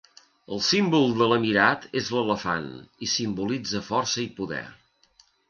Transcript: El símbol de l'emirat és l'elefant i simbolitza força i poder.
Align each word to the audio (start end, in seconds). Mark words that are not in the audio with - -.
El 0.53 0.61
símbol 0.67 1.03
de 1.19 1.27
l'emirat 1.31 1.85
és 2.01 2.09
l'elefant 2.15 2.65
i 3.09 3.11
simbolitza 3.13 3.85
força 3.93 4.19
i 4.27 4.27
poder. 4.43 4.65